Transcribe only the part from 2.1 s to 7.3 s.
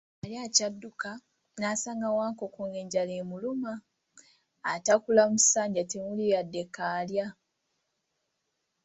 Wankoko ng'enjala emuluma, atakula mu ssanja temuli wadde kaalya.